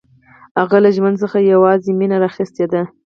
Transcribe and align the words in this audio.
هغه 0.59 0.77
له 0.83 0.89
ژوند 0.95 1.15
څخه 1.23 1.37
یوازې 1.53 1.91
مینه 1.99 2.17
راخیستې 2.25 2.65
ده 2.71 2.81